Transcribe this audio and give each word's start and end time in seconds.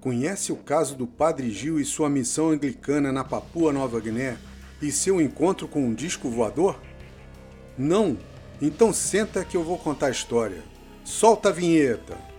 Conhece 0.00 0.52
o 0.52 0.56
caso 0.56 0.96
do 0.96 1.06
Padre 1.06 1.50
Gil 1.50 1.78
e 1.78 1.84
sua 1.84 2.08
missão 2.08 2.50
anglicana 2.50 3.12
na 3.12 3.24
Papua 3.24 3.72
Nova 3.72 4.00
Guiné 4.00 4.38
e 4.80 4.92
seu 4.92 5.20
encontro 5.20 5.66
com 5.66 5.84
um 5.84 5.92
disco 5.92 6.30
voador? 6.30 6.80
Não? 7.76 8.16
Então 8.62 8.92
senta 8.92 9.44
que 9.44 9.56
eu 9.56 9.62
vou 9.62 9.76
contar 9.76 10.06
a 10.06 10.10
história. 10.10 10.62
Solta 11.04 11.50
a 11.50 11.52
vinheta! 11.52 12.37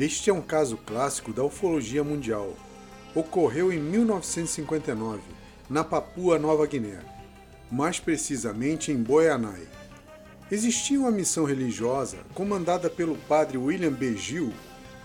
Este 0.00 0.30
é 0.30 0.32
um 0.32 0.40
caso 0.40 0.78
clássico 0.78 1.30
da 1.30 1.44
ufologia 1.44 2.02
mundial. 2.02 2.56
Ocorreu 3.14 3.70
em 3.70 3.78
1959, 3.78 5.20
na 5.68 5.84
Papua 5.84 6.38
Nova 6.38 6.66
Guiné, 6.66 7.00
mais 7.70 8.00
precisamente 8.00 8.90
em 8.90 8.96
Boianai. 8.96 9.68
Existia 10.50 10.98
uma 10.98 11.10
missão 11.10 11.44
religiosa 11.44 12.16
comandada 12.32 12.88
pelo 12.88 13.14
padre 13.14 13.58
William 13.58 13.92
B. 13.92 14.16
Gil, 14.16 14.54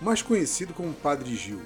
mais 0.00 0.22
conhecido 0.22 0.72
como 0.72 0.94
Padre 0.94 1.36
Gil, 1.36 1.60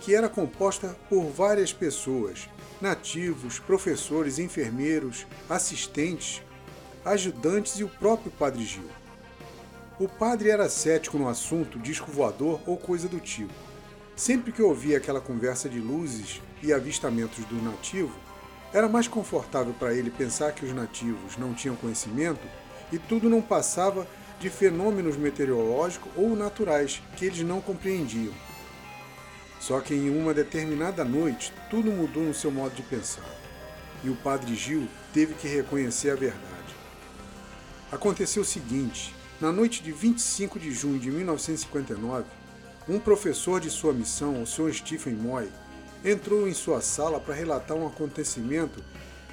que 0.00 0.14
era 0.14 0.28
composta 0.28 0.96
por 1.08 1.24
várias 1.24 1.72
pessoas, 1.72 2.48
nativos, 2.80 3.58
professores, 3.58 4.38
enfermeiros, 4.38 5.26
assistentes, 5.50 6.40
ajudantes 7.04 7.80
e 7.80 7.82
o 7.82 7.88
próprio 7.88 8.30
Padre 8.30 8.64
Gil. 8.64 9.01
O 10.02 10.08
padre 10.08 10.50
era 10.50 10.68
cético 10.68 11.16
no 11.16 11.28
assunto 11.28 11.78
disco 11.78 12.10
voador 12.10 12.60
ou 12.66 12.76
coisa 12.76 13.06
do 13.06 13.20
tipo. 13.20 13.54
Sempre 14.16 14.50
que 14.50 14.60
ouvia 14.60 14.96
aquela 14.96 15.20
conversa 15.20 15.68
de 15.68 15.78
luzes 15.78 16.42
e 16.60 16.72
avistamentos 16.72 17.44
do 17.44 17.62
nativo, 17.62 18.12
era 18.72 18.88
mais 18.88 19.06
confortável 19.06 19.72
para 19.78 19.94
ele 19.94 20.10
pensar 20.10 20.54
que 20.54 20.64
os 20.64 20.74
nativos 20.74 21.36
não 21.36 21.54
tinham 21.54 21.76
conhecimento 21.76 22.44
e 22.90 22.98
tudo 22.98 23.30
não 23.30 23.40
passava 23.40 24.04
de 24.40 24.50
fenômenos 24.50 25.16
meteorológicos 25.16 26.10
ou 26.16 26.34
naturais 26.34 27.00
que 27.16 27.26
eles 27.26 27.42
não 27.42 27.60
compreendiam. 27.60 28.34
Só 29.60 29.78
que 29.78 29.94
em 29.94 30.10
uma 30.10 30.34
determinada 30.34 31.04
noite, 31.04 31.52
tudo 31.70 31.92
mudou 31.92 32.24
no 32.24 32.34
seu 32.34 32.50
modo 32.50 32.74
de 32.74 32.82
pensar. 32.82 33.30
E 34.02 34.10
o 34.10 34.16
padre 34.16 34.56
Gil 34.56 34.88
teve 35.14 35.34
que 35.34 35.46
reconhecer 35.46 36.10
a 36.10 36.16
verdade. 36.16 36.74
Aconteceu 37.92 38.42
o 38.42 38.44
seguinte: 38.44 39.14
na 39.42 39.50
noite 39.50 39.82
de 39.82 39.90
25 39.90 40.56
de 40.56 40.70
junho 40.70 41.00
de 41.00 41.10
1959, 41.10 42.24
um 42.88 43.00
professor 43.00 43.60
de 43.60 43.70
sua 43.70 43.92
missão, 43.92 44.40
o 44.40 44.46
Sr. 44.46 44.72
Stephen 44.72 45.14
Moy, 45.14 45.48
entrou 46.04 46.46
em 46.46 46.54
sua 46.54 46.80
sala 46.80 47.18
para 47.18 47.34
relatar 47.34 47.76
um 47.76 47.84
acontecimento 47.84 48.80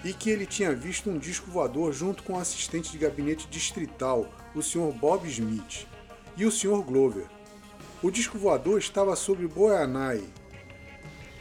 e 0.03 0.11
que 0.11 0.31
ele 0.31 0.47
tinha 0.47 0.73
visto 0.73 1.11
um 1.11 1.19
disco 1.19 1.51
voador 1.51 1.93
junto 1.93 2.23
com 2.23 2.33
o 2.33 2.39
assistente 2.39 2.91
de 2.91 2.97
gabinete 2.97 3.47
distrital, 3.49 4.27
o 4.55 4.63
Sr. 4.63 4.91
Bob 4.99 5.29
Smith, 5.29 5.85
e 6.35 6.43
o 6.43 6.51
Sr. 6.51 6.81
Glover. 6.83 7.27
O 8.01 8.09
disco 8.09 8.35
voador 8.35 8.79
estava 8.79 9.15
sobre 9.15 9.47
Boianai. 9.47 10.23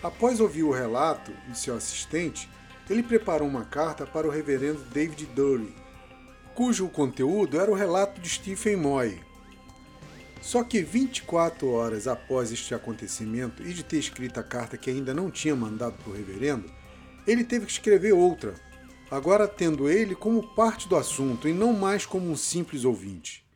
Após 0.03 0.41
ouvir 0.41 0.65
o 0.65 0.73
relato 0.73 1.33
de 1.49 1.59
seu 1.59 1.75
assistente, 1.75 2.51
ele 2.91 3.03
preparou 3.03 3.49
uma 3.49 3.65
carta 3.65 4.05
para 4.05 4.29
o 4.29 4.31
reverendo 4.31 4.85
David 4.93 5.25
Dury, 5.35 5.75
cujo 6.59 6.89
conteúdo 6.89 7.61
era 7.61 7.71
o 7.71 7.75
relato 7.75 8.21
de 8.21 8.29
Stephen 8.29 8.75
Moy. 8.75 9.21
Só 10.43 10.65
que 10.65 10.83
24 10.83 11.71
horas 11.71 12.09
após 12.09 12.51
este 12.51 12.75
acontecimento 12.75 13.63
e 13.63 13.73
de 13.73 13.85
ter 13.85 13.99
escrito 13.99 14.41
a 14.41 14.43
carta 14.43 14.77
que 14.77 14.91
ainda 14.91 15.15
não 15.15 15.31
tinha 15.31 15.55
mandado 15.55 15.97
para 16.03 16.11
o 16.11 16.13
reverendo, 16.13 16.69
ele 17.29 17.45
teve 17.45 17.65
que 17.65 17.71
escrever 17.71 18.13
outra, 18.13 18.57
agora 19.09 19.47
tendo 19.47 19.89
ele 19.89 20.17
como 20.17 20.53
parte 20.57 20.89
do 20.89 20.97
assunto 20.97 21.49
e 21.49 21.53
não 21.53 21.73
mais 21.73 22.05
como 22.05 22.29
um 22.29 22.37
simples 22.37 22.85
ouvinte. 22.85 23.47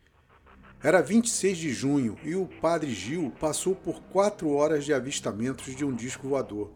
Era 0.80 1.02
26 1.02 1.58
de 1.58 1.72
junho 1.72 2.16
e 2.22 2.36
o 2.36 2.46
padre 2.60 2.94
Gil 2.94 3.32
passou 3.40 3.74
por 3.74 4.00
quatro 4.12 4.48
horas 4.50 4.84
de 4.84 4.94
avistamentos 4.94 5.74
de 5.74 5.84
um 5.84 5.92
disco 5.92 6.28
voador 6.28 6.70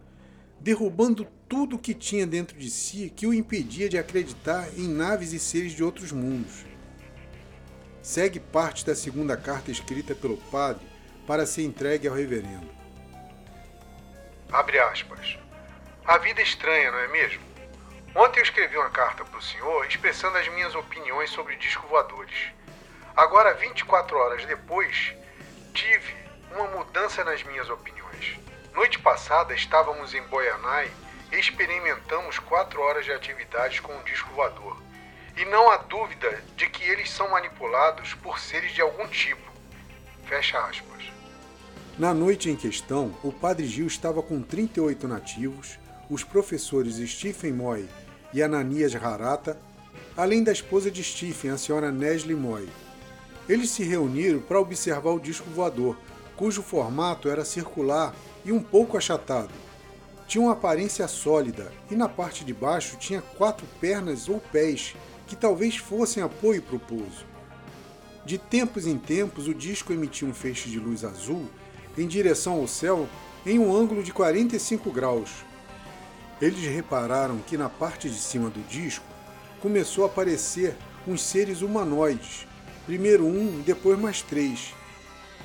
derrubando 0.67 1.25
tudo 1.49 1.77
o 1.77 1.79
que 1.79 1.95
tinha 1.95 2.27
dentro 2.27 2.59
de 2.59 2.69
si 2.69 3.09
que 3.09 3.25
o 3.25 3.33
impedia 3.33 3.89
de 3.89 3.97
acreditar 3.97 4.67
em 4.77 4.89
naves 4.89 5.33
e 5.33 5.39
seres 5.39 5.71
de 5.71 5.85
outros 5.85 6.11
mundos. 6.11 6.65
Segue 8.03 8.41
parte 8.41 8.85
da 8.85 8.93
segunda 8.93 9.37
carta 9.37 9.71
escrita 9.71 10.13
pelo 10.13 10.37
padre 10.51 10.85
para 11.25 11.47
ser 11.47 11.63
entregue 11.63 12.09
ao 12.09 12.17
reverendo. 12.17 12.69
Abre 14.51 14.81
aspas. 14.81 15.39
A 16.05 16.19
vida 16.19 16.41
é 16.41 16.43
estranha, 16.43 16.91
não 16.91 16.99
é 16.99 17.09
mesmo? 17.13 17.45
Ontem 18.17 18.41
eu 18.41 18.45
escrevi 18.45 18.77
uma 18.77 18.91
carta 18.91 19.25
para 19.25 19.39
o 19.39 19.43
senhor 19.43 19.87
expressando 19.87 20.37
as 20.37 20.49
minhas 20.49 20.75
opiniões 20.75 21.31
sobre 21.31 21.55
discos 21.55 21.89
voadores. 21.89 22.35
Agora, 23.15 23.55
24 23.55 24.17
horas 24.17 24.45
depois, 24.47 25.15
tive 25.73 26.13
uma 26.51 26.67
mudança 26.77 27.23
nas 27.23 27.41
minhas 27.45 27.71
opiniões. 27.71 28.37
Noite 28.77 28.99
passada 28.99 29.55
estávamos 29.55 30.13
em 30.13 30.21
Boianai 30.25 30.91
e 31.33 31.37
experimentamos 31.37 32.39
quatro 32.39 32.79
horas 32.83 33.07
de 33.07 33.11
atividades 33.11 33.81
com 33.81 33.91
um 33.91 34.05
disco 34.05 34.29
voador. 34.35 34.77
E 35.35 35.47
não 35.47 35.71
há 35.71 35.79
dúvida 35.79 36.43
de 36.59 36.69
que 36.69 36.85
eles 36.85 37.11
são 37.11 37.31
manipulados 37.31 38.13
por 38.13 38.39
seres 38.39 38.75
de 38.75 38.83
algum 38.83 39.09
tipo. 39.09 39.51
Fecha 40.27 40.59
aspas. 40.59 41.11
Na 41.99 42.13
noite 42.13 42.51
em 42.51 42.55
questão, 42.55 43.17
o 43.25 43.33
padre 43.33 43.67
Gil 43.67 43.87
estava 43.87 44.23
com 44.23 44.43
38 44.43 45.09
nativos, 45.09 45.79
os 46.11 46.23
professores 46.23 46.97
Stephen 47.11 47.55
Moy 47.55 47.89
e 48.35 48.43
Ananias 48.43 48.95
Harata, 48.95 49.59
além 50.15 50.45
da 50.45 50.53
esposa 50.53 50.91
de 50.91 51.03
Stephen, 51.03 51.51
a 51.51 51.57
senhora 51.57 51.91
Nesli 51.91 52.35
Moy. 52.35 52.69
Eles 53.49 53.71
se 53.71 53.83
reuniram 53.83 54.41
para 54.41 54.61
observar 54.61 55.13
o 55.13 55.21
disco 55.21 55.49
voador, 55.49 55.97
cujo 56.37 56.63
formato 56.63 57.31
era 57.31 57.43
circular 57.43 58.15
e 58.47 58.53
um 58.53 58.61
pouco 58.63 58.97
achatado. 58.97 59.51
Tinha 60.29 60.43
uma 60.43 60.53
aparência 60.53 61.07
sólida 61.09 61.71
e 61.91 61.97
na 61.97 62.09
parte 62.09 62.45
de 62.45 62.55
baixo 62.55 62.97
tinha 62.97 63.21
quatro 63.21 63.67
pernas 63.81 64.29
ou 64.29 64.41
pés 64.41 64.95
que 65.27 65.35
talvez 65.35 65.77
fossem 65.77 66.23
apoio 66.23 66.63
para 66.63 66.77
o 66.77 66.81
pouso. 66.81 67.27
De 68.25 68.39
tempos 68.39 68.87
em 68.87 68.97
tempos, 68.97 69.49
o 69.49 69.55
disco 69.55 69.93
emitia 69.93 70.27
um 70.27 70.33
feixe 70.33 70.71
de 70.71 70.79
luz 70.79 71.05
azul 71.05 71.47
em 71.99 72.07
direção 72.07 72.55
ao 72.55 72.69
céu 72.69 73.09
em 73.45 73.59
um 73.59 73.75
ângulo 73.75 74.03
de 74.03 74.13
45 74.13 74.91
graus. 74.91 75.31
Eles 76.41 76.65
repararam 76.67 77.39
que 77.39 77.57
na 77.57 77.69
parte 77.69 78.09
de 78.09 78.19
cima 78.19 78.49
do 78.49 78.61
disco 78.69 79.05
começou 79.61 80.05
a 80.05 80.07
aparecer 80.07 80.77
uns 81.07 81.23
seres 81.23 81.63
humanoides, 81.63 82.47
primeiro 82.85 83.27
um, 83.27 83.63
depois 83.65 83.99
mais 83.99 84.23
três. 84.23 84.75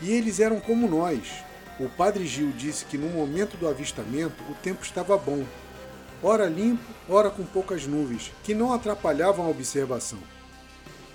E 0.02 0.12
eles 0.12 0.40
eram 0.40 0.60
como 0.60 0.88
nós, 0.88 1.44
o 1.80 1.90
padre 1.90 2.26
Gil 2.28 2.52
disse 2.52 2.86
que 2.86 2.98
no 2.98 3.10
momento 3.10 3.58
do 3.58 3.68
avistamento 3.68 4.44
o 4.50 4.54
tempo 4.56 4.84
estava 4.84 5.18
bom, 5.18 5.46
ora 6.22 6.46
limpo, 6.46 6.84
ora 7.10 7.30
com 7.30 7.44
poucas 7.44 7.88
nuvens, 7.88 8.32
que 8.44 8.54
não 8.54 8.74
atrapalhavam 8.74 9.46
a 9.46 9.50
observação, 9.50 10.20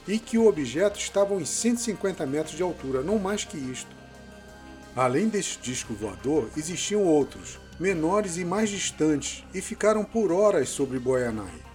e 0.06 0.18
que 0.18 0.38
o 0.38 0.46
objeto 0.46 0.98
estava 0.98 1.34
em 1.34 1.44
150 1.44 2.26
metros 2.26 2.56
de 2.56 2.62
altura, 2.62 3.02
não 3.02 3.18
mais 3.18 3.44
que 3.44 3.56
isto. 3.56 3.94
Além 4.94 5.28
deste 5.28 5.58
disco 5.60 5.94
voador, 5.94 6.48
existiam 6.56 7.02
outros, 7.02 7.60
menores 7.78 8.38
e 8.38 8.44
mais 8.44 8.70
distantes, 8.70 9.44
e 9.52 9.60
ficaram 9.60 10.04
por 10.04 10.32
horas 10.32 10.68
sobre 10.68 10.98
Boianai. 10.98 11.66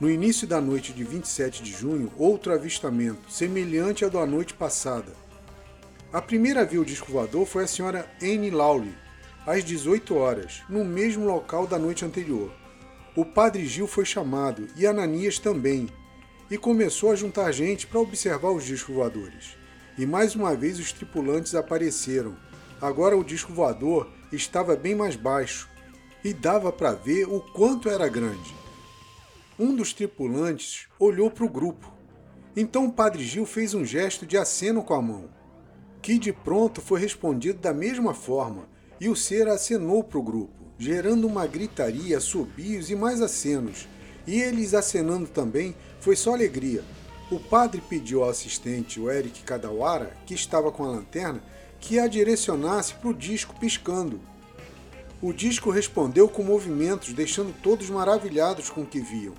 No 0.00 0.10
início 0.10 0.48
da 0.48 0.60
noite 0.60 0.92
de 0.92 1.04
27 1.04 1.62
de 1.62 1.70
junho, 1.70 2.10
outro 2.16 2.52
avistamento, 2.52 3.30
semelhante 3.30 4.02
ao 4.02 4.10
da 4.10 4.26
noite 4.26 4.54
passada, 4.54 5.12
a 6.12 6.20
primeira 6.20 6.60
a 6.60 6.64
ver 6.64 6.76
o 6.76 6.84
disco 6.84 7.10
voador 7.10 7.46
foi 7.46 7.64
a 7.64 7.66
senhora 7.66 8.06
Anne 8.22 8.50
Lawley, 8.50 8.94
às 9.46 9.64
18 9.64 10.14
horas, 10.14 10.62
no 10.68 10.84
mesmo 10.84 11.24
local 11.24 11.66
da 11.66 11.78
noite 11.78 12.04
anterior. 12.04 12.52
O 13.16 13.24
padre 13.24 13.64
Gil 13.64 13.86
foi 13.86 14.04
chamado 14.04 14.68
e 14.76 14.86
Ananias 14.86 15.38
também, 15.38 15.88
e 16.50 16.58
começou 16.58 17.12
a 17.12 17.16
juntar 17.16 17.50
gente 17.50 17.86
para 17.86 17.98
observar 17.98 18.50
os 18.50 18.62
discos 18.62 18.94
voadores. 18.94 19.56
E 19.96 20.04
mais 20.04 20.34
uma 20.34 20.54
vez 20.54 20.78
os 20.78 20.92
tripulantes 20.92 21.54
apareceram. 21.54 22.36
Agora 22.78 23.16
o 23.16 23.24
disco 23.24 23.54
voador 23.54 24.10
estava 24.30 24.76
bem 24.76 24.94
mais 24.94 25.16
baixo 25.16 25.66
e 26.22 26.34
dava 26.34 26.70
para 26.70 26.92
ver 26.92 27.24
o 27.24 27.40
quanto 27.40 27.88
era 27.88 28.06
grande. 28.06 28.54
Um 29.58 29.74
dos 29.74 29.94
tripulantes 29.94 30.88
olhou 30.98 31.30
para 31.30 31.44
o 31.46 31.48
grupo. 31.48 31.90
Então 32.54 32.84
o 32.84 32.92
padre 32.92 33.24
Gil 33.24 33.46
fez 33.46 33.72
um 33.72 33.82
gesto 33.82 34.26
de 34.26 34.36
aceno 34.36 34.82
com 34.82 34.92
a 34.92 35.00
mão 35.00 35.41
que 36.02 36.18
de 36.18 36.32
pronto 36.32 36.80
foi 36.80 37.00
respondido 37.00 37.60
da 37.60 37.72
mesma 37.72 38.12
forma, 38.12 38.68
e 39.00 39.08
o 39.08 39.14
ser 39.14 39.48
acenou 39.48 40.02
para 40.02 40.18
o 40.18 40.22
grupo, 40.22 40.52
gerando 40.76 41.28
uma 41.28 41.46
gritaria, 41.46 42.18
subios 42.18 42.90
e 42.90 42.96
mais 42.96 43.22
acenos. 43.22 43.88
E 44.26 44.40
eles 44.40 44.74
acenando 44.74 45.28
também 45.28 45.74
foi 46.00 46.16
só 46.16 46.34
alegria. 46.34 46.82
o 47.30 47.38
padre 47.40 47.80
pediu 47.80 48.22
ao 48.22 48.28
assistente, 48.28 49.00
o 49.00 49.10
Eric 49.10 49.42
Kadawara, 49.42 50.14
que 50.26 50.34
estava 50.34 50.70
com 50.70 50.84
a 50.84 50.88
lanterna, 50.88 51.42
que 51.80 51.98
a 51.98 52.06
direcionasse 52.06 52.92
para 52.94 53.08
o 53.08 53.14
disco 53.14 53.58
piscando. 53.58 54.20
O 55.22 55.32
disco 55.32 55.70
respondeu 55.70 56.28
com 56.28 56.42
movimentos, 56.42 57.14
deixando 57.14 57.54
todos 57.62 57.88
maravilhados 57.88 58.68
com 58.68 58.82
o 58.82 58.86
que 58.86 59.00
viam. 59.00 59.34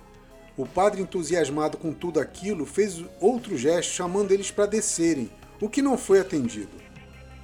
O 0.57 0.65
padre, 0.65 1.01
entusiasmado 1.01 1.77
com 1.77 1.93
tudo 1.93 2.19
aquilo, 2.19 2.65
fez 2.65 3.03
outro 3.21 3.55
gesto 3.57 3.91
chamando 3.91 4.31
eles 4.31 4.49
para 4.49 4.65
descerem, 4.65 5.29
o 5.63 5.69
que 5.69 5.81
não 5.81 5.97
foi 5.97 6.19
atendido. 6.19 6.75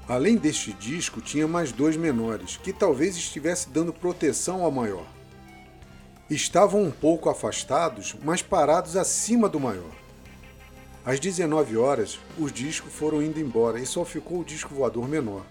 Além 0.05 0.35
deste 0.35 0.73
disco, 0.73 1.21
tinha 1.21 1.47
mais 1.47 1.71
dois 1.71 1.95
menores, 1.95 2.57
que 2.57 2.73
talvez 2.73 3.15
estivesse 3.15 3.69
dando 3.69 3.93
proteção 3.93 4.61
ao 4.61 4.69
maior. 4.69 5.05
Estavam 6.29 6.83
um 6.83 6.91
pouco 6.91 7.29
afastados, 7.29 8.17
mas 8.21 8.41
parados 8.41 8.97
acima 8.97 9.47
do 9.47 9.57
maior. 9.57 9.95
Às 11.05 11.17
19 11.17 11.77
horas, 11.77 12.19
os 12.37 12.51
discos 12.51 12.91
foram 12.91 13.23
indo 13.23 13.39
embora 13.39 13.79
e 13.79 13.85
só 13.85 14.03
ficou 14.03 14.41
o 14.41 14.45
disco 14.45 14.75
voador 14.75 15.07
menor. 15.07 15.45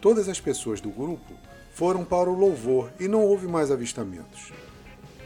Todas 0.00 0.28
as 0.28 0.38
pessoas 0.38 0.80
do 0.80 0.90
grupo 0.90 1.34
foram 1.74 2.04
para 2.04 2.30
o 2.30 2.38
louvor 2.38 2.92
e 3.00 3.08
não 3.08 3.24
houve 3.24 3.48
mais 3.48 3.68
avistamentos. 3.72 4.52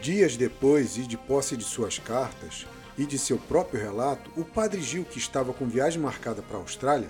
Dias 0.01 0.35
depois, 0.35 0.97
e 0.97 1.03
de 1.03 1.19
posse 1.19 1.59
de 1.59 1.65
suas 1.65 1.99
cartas 1.99 2.67
e 2.99 3.05
de 3.05 3.19
seu 3.19 3.39
próprio 3.39 3.81
relato, 3.81 4.31
o 4.37 4.45
padre 4.45 4.81
Gil, 4.81 5.05
que 5.05 5.19
estava 5.19 5.53
com 5.53 5.67
viagem 5.67 6.01
marcada 6.01 6.43
para 6.43 6.57
a 6.57 6.61
Austrália, 6.61 7.09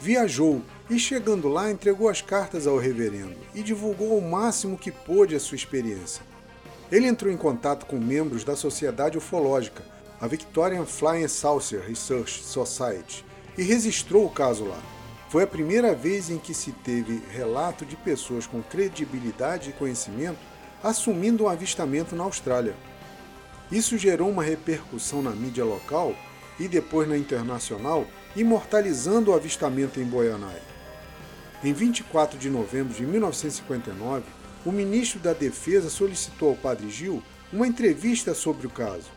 viajou 0.00 0.62
e, 0.88 0.98
chegando 0.98 1.48
lá, 1.48 1.70
entregou 1.70 2.08
as 2.08 2.20
cartas 2.20 2.66
ao 2.66 2.78
reverendo 2.78 3.36
e 3.54 3.62
divulgou 3.62 4.12
ao 4.12 4.20
máximo 4.20 4.78
que 4.78 4.90
pôde 4.90 5.34
a 5.34 5.40
sua 5.40 5.56
experiência. 5.56 6.22
Ele 6.90 7.06
entrou 7.06 7.32
em 7.32 7.36
contato 7.36 7.86
com 7.86 7.98
membros 7.98 8.44
da 8.44 8.54
Sociedade 8.54 9.18
Ufológica, 9.18 9.82
a 10.20 10.26
Victorian 10.26 10.84
Flying 10.84 11.28
Saucer 11.28 11.80
Research 11.80 12.42
Society, 12.42 13.24
e 13.58 13.62
registrou 13.62 14.26
o 14.26 14.30
caso 14.30 14.64
lá. 14.64 14.78
Foi 15.28 15.42
a 15.42 15.46
primeira 15.46 15.94
vez 15.94 16.30
em 16.30 16.38
que 16.38 16.54
se 16.54 16.72
teve 16.72 17.22
relato 17.32 17.84
de 17.84 17.96
pessoas 17.96 18.46
com 18.46 18.62
credibilidade 18.62 19.70
e 19.70 19.72
conhecimento 19.72 20.38
assumindo 20.82 21.44
um 21.44 21.48
avistamento 21.48 22.14
na 22.14 22.24
Austrália. 22.24 22.74
Isso 23.70 23.98
gerou 23.98 24.30
uma 24.30 24.44
repercussão 24.44 25.22
na 25.22 25.30
mídia 25.30 25.64
local 25.64 26.14
e 26.58 26.68
depois 26.68 27.08
na 27.08 27.18
internacional, 27.18 28.06
imortalizando 28.34 29.30
o 29.30 29.34
avistamento 29.34 30.00
em 30.00 30.04
Boianai. 30.04 30.60
Em 31.64 31.72
24 31.72 32.38
de 32.38 32.48
novembro 32.48 32.94
de 32.94 33.04
1959, 33.04 34.24
o 34.64 34.70
ministro 34.70 35.18
da 35.18 35.32
Defesa 35.32 35.90
solicitou 35.90 36.50
ao 36.50 36.56
padre 36.56 36.90
Gil 36.90 37.22
uma 37.52 37.66
entrevista 37.66 38.34
sobre 38.34 38.66
o 38.66 38.70
caso, 38.70 39.10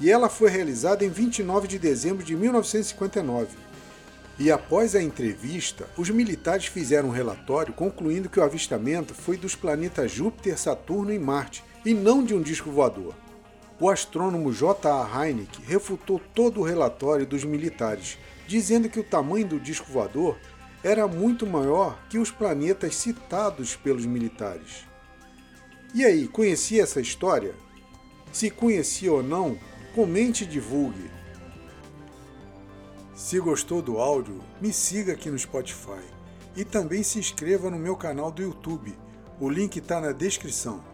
e 0.00 0.10
ela 0.10 0.28
foi 0.28 0.50
realizada 0.50 1.04
em 1.04 1.08
29 1.08 1.68
de 1.68 1.78
dezembro 1.78 2.24
de 2.24 2.34
1959. 2.34 3.56
E 4.38 4.50
após 4.50 4.96
a 4.96 5.02
entrevista, 5.02 5.86
os 5.96 6.08
militares 6.10 6.66
fizeram 6.66 7.08
um 7.08 7.12
relatório 7.12 7.72
concluindo 7.72 8.28
que 8.28 8.40
o 8.40 8.42
avistamento 8.42 9.14
foi 9.14 9.36
dos 9.36 9.54
planetas 9.54 10.10
Júpiter, 10.10 10.58
Saturno 10.58 11.12
e 11.12 11.18
Marte, 11.18 11.62
e 11.84 11.92
não 11.92 12.24
de 12.24 12.34
um 12.34 12.40
disco 12.40 12.70
voador. 12.70 13.14
O 13.82 13.90
astrônomo 13.90 14.52
J.A. 14.52 15.26
Heineck 15.26 15.60
refutou 15.62 16.20
todo 16.32 16.60
o 16.60 16.62
relatório 16.62 17.26
dos 17.26 17.42
militares, 17.42 18.16
dizendo 18.46 18.88
que 18.88 19.00
o 19.00 19.02
tamanho 19.02 19.44
do 19.44 19.58
disco 19.58 19.90
voador 19.90 20.38
era 20.84 21.08
muito 21.08 21.48
maior 21.48 21.98
que 22.08 22.16
os 22.16 22.30
planetas 22.30 22.94
citados 22.94 23.74
pelos 23.74 24.06
militares. 24.06 24.86
E 25.92 26.04
aí, 26.04 26.28
conhecia 26.28 26.84
essa 26.84 27.00
história? 27.00 27.56
Se 28.32 28.50
conhecia 28.50 29.12
ou 29.12 29.20
não, 29.20 29.58
comente 29.96 30.44
e 30.44 30.46
divulgue. 30.46 31.10
Se 33.16 33.40
gostou 33.40 33.82
do 33.82 33.98
áudio, 33.98 34.40
me 34.60 34.72
siga 34.72 35.14
aqui 35.14 35.28
no 35.28 35.36
Spotify 35.36 36.04
e 36.54 36.64
também 36.64 37.02
se 37.02 37.18
inscreva 37.18 37.68
no 37.68 37.80
meu 37.80 37.96
canal 37.96 38.30
do 38.30 38.42
YouTube. 38.42 38.96
O 39.40 39.50
link 39.50 39.76
está 39.78 40.00
na 40.00 40.12
descrição. 40.12 40.91